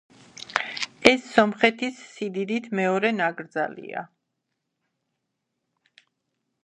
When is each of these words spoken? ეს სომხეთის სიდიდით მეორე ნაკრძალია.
ეს 1.09 1.27
სომხეთის 1.33 1.99
სიდიდით 2.13 2.71
მეორე 2.79 3.13
ნაკრძალია. 3.21 4.05